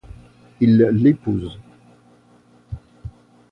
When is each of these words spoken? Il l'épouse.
Il 0.59 0.81
l'épouse. 0.93 1.59